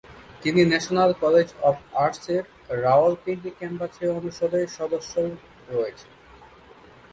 তিনি 0.41 0.61
national 0.65 1.11
college 1.23 1.47
of 1.69 1.77
আর্টসের 1.95 2.43
রাওয়ালপিন্ডি 2.83 3.51
ক্যাম্পাসে 3.59 4.05
অনুষদের 4.17 4.65
সদস্যও 4.77 5.27
রয়েছেন। 5.69 6.11